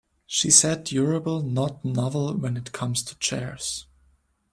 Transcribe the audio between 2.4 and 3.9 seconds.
it comes to chairs.